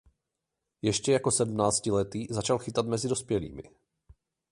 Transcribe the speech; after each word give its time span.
Ještě 0.81 1.11
jako 1.11 1.31
sedmnáctiletý 1.31 2.27
začal 2.29 2.57
chytat 2.59 2.85
mezi 2.85 3.09
dospělými. 3.09 3.63